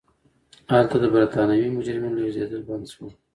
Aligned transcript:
هلته 0.73 0.95
د 0.99 1.05
برېټانوي 1.13 1.67
مجرمینو 1.77 2.19
لېږدېدل 2.23 2.61
بند 2.67 2.85
شول. 2.93 3.11